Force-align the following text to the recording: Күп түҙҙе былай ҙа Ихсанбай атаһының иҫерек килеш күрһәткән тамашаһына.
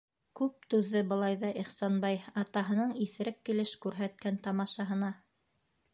Күп 0.37 0.63
түҙҙе 0.73 1.01
былай 1.11 1.37
ҙа 1.43 1.51
Ихсанбай 1.65 2.17
атаһының 2.43 2.97
иҫерек 3.07 3.39
килеш 3.51 3.75
күрһәткән 3.85 4.41
тамашаһына. 4.49 5.13